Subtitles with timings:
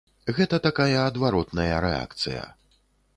[0.37, 2.43] Гэта такая адваротная рэакцыя.